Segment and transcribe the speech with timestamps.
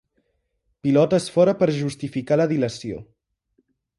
[0.87, 3.03] Pilotes fora per justificar la dilació.